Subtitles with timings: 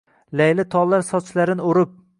[0.39, 1.95] Layli tollar sochlarin o‘rib.